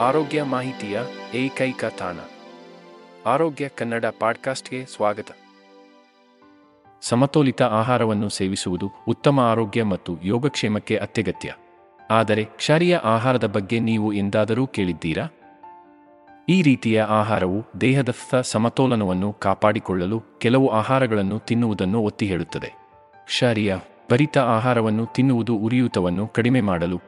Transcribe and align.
ಆರೋಗ್ಯ 0.00 0.42
ಮಾಹಿತಿಯ 0.42 1.00
ಏಕೈಕ 1.34 1.84
ತಾಣ. 1.84 2.16
ಆರೋಗ್ಯ 3.26 3.68
ಕನ್ನಡ 3.68 4.04
ಪಾಡ್ಕಾಸ್ಟ್ಗೆ 4.20 4.84
ಸ್ವಾಗತ. 4.84 5.26
ಸಮತೋಲಿತ 7.02 7.62
ಆಹಾರವನ್ನು 7.62 8.28
ಸೇವಿಸುವುದು 8.28 8.90
ಉತ್ತಮ 9.08 9.40
ಆರೋಗ್ಯ 9.40 9.82
ಮತ್ತು 9.82 10.16
ಯೋಗಕ್ಷೇಮಕ್ಕೆ 10.22 10.96
ಅತ್ಯಗತ್ಯ. 10.96 11.54
ಆದರೆ 12.10 12.44
ಕ್ಷಾರೀಯ 12.44 12.96
ಆಹಾರದ 12.96 13.46
ಬಗ್ಗೆ 13.46 13.80
ನೀವು 13.80 14.12
ಎಂದಾದರೂ 14.12 14.66
ಕೇಳಿದ್ದೀರಾ? 14.66 15.26
ಈ 16.48 16.62
ರೀತಿಯ 16.62 17.02
ಆಹಾರವು 17.02 17.80
ದೇಹದ 17.80 18.14
ಸಮತೋಲನವನ್ನು 18.42 19.32
ಕಾಪಾಡಿಕೊಳ್ಳಲು 19.32 20.22
ಕೆಲವು 20.38 20.68
ಆಹಾರಗಳನ್ನು 20.68 21.38
ತಿನ್ನುವುದನ್ನು 21.38 22.02
ಒತ್ತಿ 22.02 22.26
ಹೇಳುತ್ತದೆ 22.26 22.74
ಕ್ಷಾರೀಯ, 23.24 23.76
ಭರಿತ 24.10 24.38
ಆಹಾರವನ್ನು 24.38 25.06
ತಿನ್ನುವುದು 25.06 25.56
ಉರಿಯೂತವನ್ನು 25.56 26.28
ಕಡಿಮೆ 26.28 26.60
ಮಾಡಲು 26.60 27.00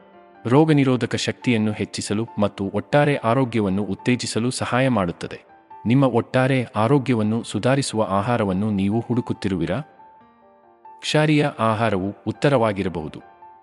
ರೋಗನಿರೋಧಕ 0.45 1.15
ಶಕ್ತಿಯನ್ನು 1.15 1.71
ಹೆಚ್ಚಿಸಲು 1.71 2.27
ಮತ್ತು 2.39 2.71
ಒಟ್ಟಾರೆ 2.73 3.15
ಆರೋಗ್ಯವನ್ನು 3.15 3.83
ಉತ್ತೇಜಿಸಲು 3.83 4.51
ಸಹಾಯ 4.51 4.89
ಮಾಡುತ್ತದೆ. 4.89 5.41
ನಿಮ್ಮ 5.85 6.03
ಒಟ್ಟಾರೆ 6.03 6.63
ಆರೋಗ್ಯವನ್ನು 6.75 7.43
ಸುಧಾರಿಸುವ 7.43 8.07
ಆಹಾರವನ್ನು 8.09 8.71
ನೀವು 8.71 8.99
ಹುಡುಕುತ್ತಿರುವಿರಾ? 8.99 9.79
ಕ್ಷಾರೀಯ 10.99 11.47
ಆಹಾರವು 11.59 12.15
ಉತ್ತರವಾಗಿರಬಹುದು. 12.27 13.21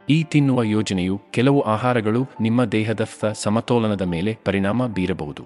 ಈ 0.08 0.25
ತಿನ್ನುವ 0.25 0.62
ಯೋಜನೆಯು 0.62 1.20
ಕೆಲವು 1.30 1.61
ಆಹಾರಗಳು 1.61 2.27
ನಿಮ್ಮ 2.41 2.64
ದೇಹದ 2.64 3.06
ಸಮತೋಲನದ 3.33 4.03
ಮೇಲೆ 4.03 4.38
ಪರಿಣಾಮ 4.44 4.86
ಬೀರಬಹುದು. 4.86 5.42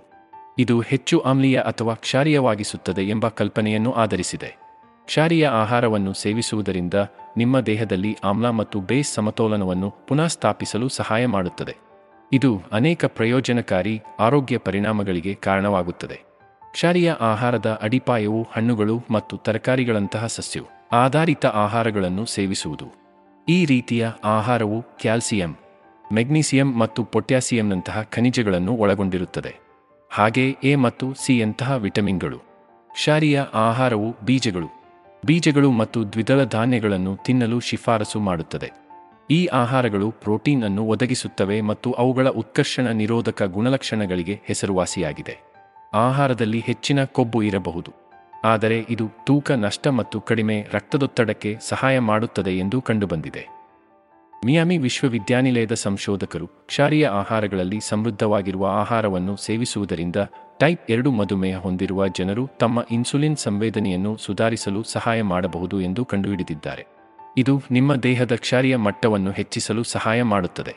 ಇದು 0.59 0.81
ಹೆಚ್ಚು 0.81 1.21
ಆಮ್ಲೀಯ 1.21 1.59
ಅಥವಾ 1.59 1.95
ಕ್ಷಾರೀಯವಾಗಿಸುತ್ತದೆ 1.95 3.03
ಎಂಬ 3.03 3.29
ಕಲ್ಪನೆಯನ್ನು 3.29 3.93
ಆಧರಿಸಿದೆ. 3.93 4.62
ಕ್ಷಾರೀಯ 5.05 5.47
ಆಹಾರವನ್ನು 5.47 6.13
ಸೇವಿಸುವುದರಿಂದ 6.13 6.95
ನಿಮ್ಮ 7.37 7.61
ದೇಹದಲ್ಲಿ 7.61 8.17
ಆಮ್ಲ 8.25 8.51
ಮತ್ತು 8.51 8.81
ಬೇಸ್ 8.81 9.15
ಸಮತೋಲನವನ್ನು 9.15 9.91
ಪುನಃ 9.91 10.27
ಸ್ಥಾಪಿಸಲು 10.27 10.89
ಸಹಾಯ 10.89 11.27
ಮಾಡುತ್ತದೆ. 11.27 11.77
ಇದು 12.33 12.63
ಅನೇಕ 12.73 13.05
ಪ್ರಯೋಜನಕಾರಿ 13.05 14.03
ಆರೋಗ್ಯ 14.19 14.59
ಪರಿಣಾಮಗಳಿಗೆ 14.59 15.35
ಕಾರಣವಾಗುತ್ತದೆ. 15.35 16.21
ಕ್ಷಾರೀಯ 16.73 17.13
ಆಹಾರದ 17.21 17.79
ಅಡಿಪಾಯವು 17.83 18.49
ಹಣ್ಣುಗಳು 18.53 19.05
ಮತ್ತು 19.11 19.37
ತರಕಾರಿಗಳಂತಹ 19.37 20.27
ಸಸ್ಯವು 20.27 20.67
ಆಧಾರಿತ 20.93 21.47
ಆಹಾರಗಳನ್ನು 21.47 22.27
ಸೇವಿಸುವುದು. 22.27 22.87
ಈ 23.49 23.65
ರೀತಿಯ 23.65 24.09
ಆಹಾರವು 24.25 24.83
ಕ್ಯಾಲ್ಸಿಯಂ, 24.83 25.57
ಮೆಗ್ನೀಸಿಯಂ 26.13 26.79
ಮತ್ತು 26.79 27.05
ಪೊಟ್ಯಾಸಿಯಂನಂತಹ 27.05 28.03
ಖನಿಜಗಳನ್ನು 28.03 28.73
ಒಳಗೊಂಡಿರುತ್ತದೆ. 28.73 29.57
ಹಾಗೆ 30.11 30.57
ಎ 30.65 30.75
ಮತ್ತು 30.75 31.15
ಸಿ 31.15 31.39
ಯಂತಹ 31.39 31.77
ವಿಟಮಿನ್ಗಳು. 31.77 32.39
ಕ್ಷಾರೀಯ 32.93 33.43
ಆಹಾರವು 33.55 34.17
ಬೀಜಗಳು. 34.25 34.82
ಬೀಜಗಳು 35.25 35.71
ಮತ್ತು 35.71 36.13
ದ್ವಿದಳ 36.13 36.45
ಧಾನ್ಯಗಳನ್ನು 36.45 37.17
ತಿನ್ನಲು 37.17 37.61
ಶಿಫಾರಸು 37.61 38.21
ಮಾಡುತ್ತದೆ. 38.21 38.71
ಈ 39.31 39.47
ಆಹಾರಗಳು 39.47 40.11
ಪ್ರೋಟೀನ್ 40.11 40.65
ಅನ್ನು 40.65 40.85
ಒದಗಿಸುತ್ತವೆ 40.85 41.61
ಮತ್ತು 41.61 41.93
ಅವುಗಳ 41.93 42.29
ಉತ್ಕರ್ಷಣ 42.29 42.87
ನಿರೋಧಕ 42.87 43.43
ಗುಣಲಕ್ಷಣಗಳಿಗೆ 43.43 44.41
ಹೆಸರುವಾಸಿಯಾಗಿದೆ. 44.45 45.39
ಆಹಾರದಲ್ಲಿ 45.95 46.61
ಹೆಚ್ಚಿನ 46.61 47.05
ಕೊಬ್ಬು 47.05 47.43
ಇರಬಹುದು. 47.43 47.93
ಆದರೆ 48.45 48.87
ಇದು 48.91 49.09
ತೂಕ, 49.27 49.51
ನಷ್ಟ 49.51 49.89
ಮತ್ತು 49.89 50.21
ಕಡಿಮೆ 50.21 50.67
ರಕ್ತದೊತ್ತಡಕ್ಕೆ 50.73 51.59
ಸಹಾಯ 51.61 51.99
ಮಾಡುತ್ತದೆ 51.99 52.59
ಎಂದು 52.59 52.81
ಕಂಡುಬಂದಿದೆ. 52.81 53.62
ಮಿಯಾಮಿ 54.45 54.79
ವಿಶ್ವವಿದ್ಯಾನಿಲಯದ 54.79 55.73
ಸಂಶೋಧಕರು 55.73 56.47
ಕ್ಷಾರೀಯ 56.47 57.09
ಆಹಾರಗಳಲ್ಲಿ 57.09 57.81
ಸಮೃದ್ಧವಾಗಿರುವ 57.89 58.67
ಆಹಾರವನ್ನು 58.67 59.37
ಸೇವಿಸುವುದರಿಂದ 59.37 60.17
ಟೈಪ್ 60.59 60.91
ಎರಡು 60.91 61.11
ಮಧುಮೇಹ 61.11 61.59
ಹೊಂದಿರುವ 61.59 62.09
ಜನರು 62.09 62.49
ತಮ್ಮ 62.59 62.85
ಇನ್ಸುಲಿನ್ 62.91 63.37
ಸಂವೇದನೆಯನ್ನು 63.37 64.17
ಸುಧಾರಿಸಲು 64.17 64.83
ಸಹಾಯ 64.83 65.23
ಮಾಡಬಹುದು 65.23 65.81
ಎಂದು 65.81 66.05
ಕಂಡುಹಿಡಿದಿದ್ದಾರೆ. 66.05 66.87
ಇದು 67.39 67.63
ನಿಮ್ಮ 67.71 67.95
ದೇಹದ 67.95 68.33
ಕ್ಷಾರೀಯ 68.35 68.77
ಮಟ್ಟವನ್ನು 68.77 69.31
ಹೆಚ್ಚಿಸಲು 69.31 69.83
ಸಹಾಯ 69.83 70.23
ಮಾಡುತ್ತದೆ. 70.23 70.77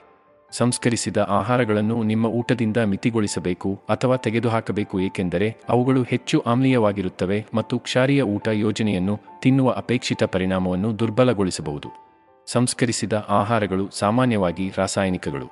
ಸಂಸ್ಕರಿಸಿದ 0.52 1.18
ಆಹಾರಗಳನ್ನು 1.18 2.04
ನಿಮ್ಮ 2.04 2.26
ಊಟದಿಂದ 2.26 2.78
ಮಿತಿಗೊಳಿಸಬೇಕು 2.78 3.82
ಅಥವಾ 3.90 4.16
ತೆಗೆದುಹಾಕಬೇಕು 4.16 5.00
ಏಕೆಂದರೆ 5.00 5.56
ಅವುಗಳು 5.70 6.04
ಹೆಚ್ಚು 6.04 6.40
ಆಮ್ಲೀಯವಾಗಿರುತ್ತವೆ 6.40 7.46
ಮತ್ತು 7.54 7.80
ಕ್ಷಾರೀಯ 7.80 8.22
ಊಟ 8.22 8.48
ಯೋಜನೆಯನ್ನು 8.48 9.20
ತಿನ್ನುವ 9.42 9.72
ಅಪೇಕ್ಷಿತ 9.72 10.24
ಪರಿಣಾಮವನ್ನು 10.24 11.00
ದುರ್ಬಲಗೊಳಿಸಬಹುದು. 11.00 12.06
ಸಂಸ್ಕರಿಸಿದ 12.46 13.26
ಆಹಾರಗಳು 13.30 13.90
ಸಾಮಾನ್ಯವಾಗಿ 13.92 14.72
ರಾಸಾಯನಿಕಗಳು. 14.78 15.46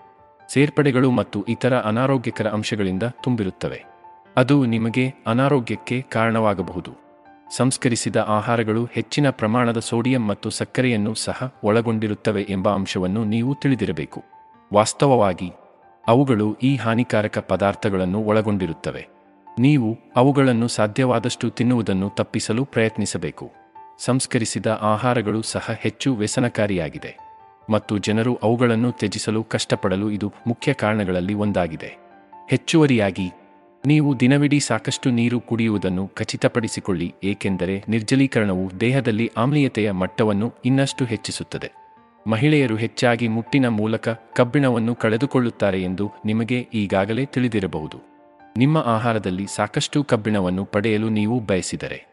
ಸೇರ್ಪಡೆಗಳು 0.50 1.12
ಮತ್ತು 1.12 1.44
ಇತರ 1.44 1.80
ಅನಾರೋಗ್ಯಕರ 1.80 2.48
ಅಂಶಗಳಿಂದ 2.48 3.04
ತುಂಬಿರುತ್ತವೆ. 3.04 3.86
ಅದು 4.38 4.66
ನಿಮಗೆ 4.66 5.14
ಅನಾರೋಗ್ಯಕ್ಕೆ 5.28 6.02
ಕಾರಣವಾಗಬಹುದು. 6.02 6.92
ಸಂಸ್ಕರಿಸಿದ 7.58 8.16
ಆಹಾರಗಳು 8.16 8.86
ಹೆಚ್ಚಿನ 8.86 9.30
ಪ್ರಮಾಣದ 9.30 9.80
ಸೋಡಿಯಂ 9.80 10.28
ಮತ್ತು 10.28 10.50
ಸಕ್ಕರೆಯನ್ನು 10.50 11.14
ಸಹ 11.14 11.56
ಒಳಗೊಂಡಿರುತ್ತವೆ 11.64 12.42
ಎಂಬ 12.50 12.74
ಅಂಶವನ್ನು 12.74 13.24
ನೀವು 13.24 13.56
ತಿಳಿದಿರಬೇಕು. 13.56 14.24
ವಾಸ್ತವವಾಗಿ, 14.74 15.52
ಅವುಗಳು 16.08 16.56
ಈ 16.64 16.76
ಹಾನಿಕಾರಕ 16.76 17.38
ಪದಾರ್ಥಗಳನ್ನು 17.38 18.24
ಒಳಗೊಂಡಿರುತ್ತವೆ. 18.24 19.08
ನೀವು 19.60 19.98
ಅವುಗಳನ್ನು 20.16 20.68
ಸಾಧ್ಯವಾದಷ್ಟು 20.68 21.50
ತಿನ್ನುವುದನ್ನು 21.50 22.10
ತಪ್ಪಿಸಲು 22.10 22.66
ಪ್ರಯತ್ನಿಸಬೇಕು. 22.66 23.63
ಸಂಸ್ಕರಿಸಿದ 24.00 24.66
ಆಹಾರಗಳು 24.82 25.42
ಸಹ 25.42 25.72
ಹೆಚ್ಚು 25.80 26.16
ವ್ಯಸನಕಾರಿಯಾಗಿದೆ 26.16 27.18
ಮತ್ತು 27.70 27.98
ಜನರು 27.98 28.36
ಅವುಗಳನ್ನು 28.36 28.92
ತ್ಯಜಿಸಲು 28.92 29.44
ಕಷ್ಟಪಡಲು 29.44 30.12
ಇದು 30.12 30.34
ಮುಖ್ಯ 30.48 30.74
ಕಾರಣಗಳಲ್ಲಿ 30.74 31.34
ಒಂದಾಗಿದೆ. 31.34 31.98
ಹೆಚ್ಚುವರಿಯಾಗಿ, 32.50 33.32
ನೀವು 33.86 34.20
ದಿನವಿಡೀ 34.20 34.60
ಸಾಕಷ್ಟು 34.60 35.12
ನೀರು 35.12 35.40
ಕುಡಿಯುವುದನ್ನು 35.40 36.08
ಖಚಿತಪಡಿಸಿಕೊಳ್ಳಿ, 36.08 37.14
ಏಕೆಂದರೆ 37.24 37.84
ನಿರ್ಜಲೀಕರಣವು 37.90 38.80
ದೇಹದಲ್ಲಿ 38.80 39.32
ಆಮ್ಲೀಯತೆಯ 39.38 39.92
ಮಟ್ಟವನ್ನು 39.92 40.54
ಇನ್ನಷ್ಟು 40.66 41.06
ಹೆಚ್ಚಿಸುತ್ತದೆ. 41.06 41.72
ಮಹಿಳೆಯರು 42.28 42.76
ಹೆಚ್ಚಾಗಿ 42.76 43.28
ಮುಟ್ಟಿನ 43.28 43.68
ಮೂಲಕ 43.68 44.10
ಕಬ್ಬಿಣವನ್ನು 44.10 44.96
ಕಳೆದುಕೊಳ್ಳುತ್ತಾರೆ 44.96 45.84
ಎಂದು 45.84 46.12
ನಿಮಗೆ 46.26 46.68
ಈಗಾಗಲೇ 46.74 47.26
ತಿಳಿದಿರಬಹುದು. 47.26 47.98
ನಿಮ್ಮ 48.58 48.78
ಆಹಾರದಲ್ಲಿ 48.78 49.48
ಸಾಕಷ್ಟು 49.56 50.04
ಕಬ್ಬಿಣವನ್ನು 50.04 50.66
ಪಡೆಯಲು 50.66 51.10
ನೀವು 51.10 51.40
ಬಯಸಿದರೆ. 51.40 52.13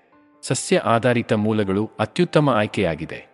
ಸಸ್ಯ 0.50 0.78
ಆಧಾರಿತ 0.78 1.32
ಮೂಲಗಳು 1.32 1.90
ಅತ್ಯುತ್ತಮ 2.00 2.50
ಆಯ್ಕೆಯಾಗಿದೆ. 2.50 3.29